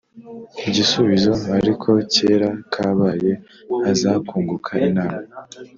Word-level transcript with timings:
igisubizo 0.69 1.33
ariko 1.57 1.89
kera 2.13 2.49
kabaye 2.73 3.31
aza 3.91 4.11
kunguka 4.27 4.71
inama 4.89 5.25